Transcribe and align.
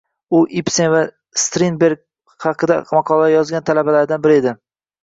U 0.37 0.37
Ibsen 0.61 0.89
va 0.93 1.01
Strindberg 1.43 2.43
haqida 2.49 2.81
maqolalar 2.99 3.35
yozgan 3.37 3.71
talabalaridan 3.71 4.27
biri 4.29 4.43
edi 4.45 4.59